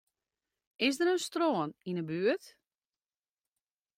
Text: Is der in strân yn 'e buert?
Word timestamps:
Is 0.85 0.95
der 0.97 1.11
in 1.13 1.21
strân 1.25 1.69
yn 1.89 1.99
'e 1.99 2.03
buert? 2.09 2.45